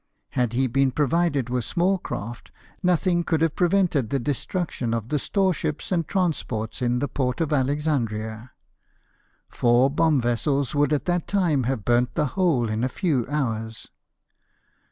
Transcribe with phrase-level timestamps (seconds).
[0.29, 2.49] Had he been provided with small craft,
[2.81, 7.53] nothing could have prevented the destruction of the storeships and transports in the port of
[7.53, 8.49] Alexandria;
[9.47, 13.89] four bomb vessels would at that time have burnt the whole in a few hours.